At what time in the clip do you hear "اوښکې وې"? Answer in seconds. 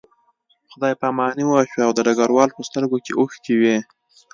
3.19-3.77